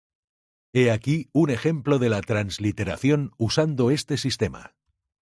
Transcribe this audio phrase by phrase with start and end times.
[0.77, 4.73] He aquí un ejemplo de la transliteración usando este sistema.